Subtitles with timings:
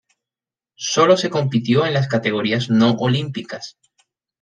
[0.79, 3.77] Sólo se compitió en las categorías no olímpicas.